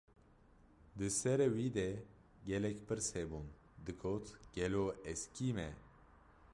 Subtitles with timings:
[0.99, 1.89] Di serê wî de
[2.49, 3.47] gelek pirs hebûn,
[3.85, 5.69] digot: Gelo, ez kî me?